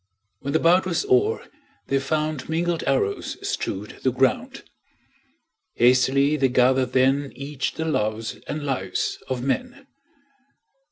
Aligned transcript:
When 0.39 0.53
the 0.53 0.59
bout 0.59 0.87
was 0.87 1.05
o'er 1.05 1.45
they 1.85 1.99
found 1.99 2.49
Mingled 2.49 2.83
arrows 2.87 3.37
strewed 3.47 3.99
the 4.01 4.11
ground. 4.11 4.63
Hastily 5.75 6.37
they 6.37 6.49
gathered 6.49 6.93
then 6.93 7.31
Each 7.35 7.73
the 7.73 7.85
loves 7.85 8.37
and 8.47 8.65
lives 8.65 9.19
of 9.27 9.43
men. 9.43 9.85